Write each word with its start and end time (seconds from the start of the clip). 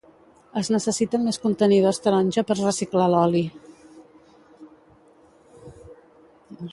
Es 0.59 0.69
necessiten 0.75 1.23
més 1.25 1.37
contenidors 1.43 1.99
taronja 2.05 2.45
per 2.51 2.57
reciclar 2.61 3.11
l'oli 3.15 3.45